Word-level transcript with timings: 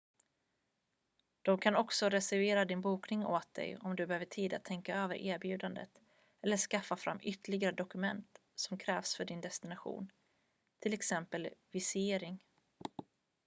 de 1.41 1.57
kan 1.59 1.75
också 1.75 2.09
reservera 2.09 2.65
din 2.65 2.81
bokning 2.81 3.25
åt 3.25 3.53
dig 3.53 3.77
om 3.77 3.95
du 3.95 4.05
behöver 4.05 4.25
tid 4.25 4.53
att 4.53 4.63
tänka 4.63 4.95
över 4.95 5.15
erbjudandet 5.15 5.89
eller 6.43 6.57
skaffa 6.57 6.95
fram 6.95 7.19
ytterligare 7.21 7.75
dokument 7.75 8.41
som 8.55 8.77
krävs 8.77 9.15
för 9.15 9.25
din 9.25 9.41
destination 9.41 10.11
t.ex. 10.83 11.11
visering 11.71 12.39